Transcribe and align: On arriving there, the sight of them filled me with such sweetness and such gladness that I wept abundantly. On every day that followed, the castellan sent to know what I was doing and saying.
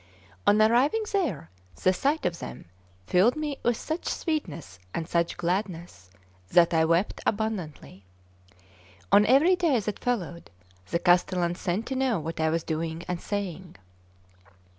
On 0.47 0.59
arriving 0.59 1.03
there, 1.13 1.51
the 1.83 1.93
sight 1.93 2.25
of 2.25 2.39
them 2.39 2.65
filled 3.05 3.35
me 3.35 3.59
with 3.61 3.77
such 3.77 4.07
sweetness 4.07 4.79
and 4.95 5.07
such 5.07 5.37
gladness 5.37 6.09
that 6.49 6.73
I 6.73 6.85
wept 6.85 7.21
abundantly. 7.23 8.03
On 9.11 9.27
every 9.27 9.55
day 9.55 9.79
that 9.79 9.99
followed, 9.99 10.49
the 10.89 10.97
castellan 10.97 11.53
sent 11.53 11.85
to 11.85 11.95
know 11.95 12.19
what 12.19 12.39
I 12.39 12.49
was 12.49 12.63
doing 12.63 13.03
and 13.07 13.21
saying. 13.21 13.75